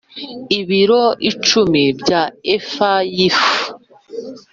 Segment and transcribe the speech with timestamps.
[0.59, 1.03] ibiro
[1.45, 2.21] cumi bya
[2.55, 3.53] efa y ifu